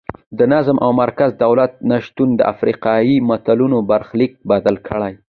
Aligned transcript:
د 0.37 0.39
نظم 0.53 0.77
او 0.85 0.89
مرکزي 1.03 1.35
دولت 1.45 1.71
نشتون 1.91 2.29
د 2.35 2.41
افریقایي 2.53 3.15
ملتونو 3.29 3.77
برخلیک 3.91 4.31
بدل 4.51 4.75
کړ. 4.87 4.99